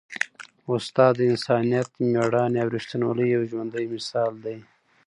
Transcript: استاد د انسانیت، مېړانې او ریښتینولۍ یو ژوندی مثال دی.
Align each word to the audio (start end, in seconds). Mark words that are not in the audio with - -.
استاد 0.73 1.13
د 1.17 1.21
انسانیت، 1.33 1.89
مېړانې 2.11 2.59
او 2.63 2.69
ریښتینولۍ 2.75 3.27
یو 3.31 3.43
ژوندی 3.51 3.85
مثال 3.95 4.33
دی. 4.45 4.57